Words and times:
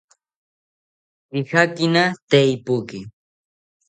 Kijakina 1.29 2.03
tee 2.29 2.47
ipoki 2.55 2.99